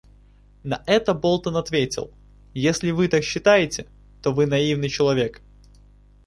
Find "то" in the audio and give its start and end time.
4.23-4.31